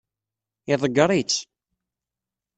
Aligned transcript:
Iḍeggeṛ-itt. 0.73 1.37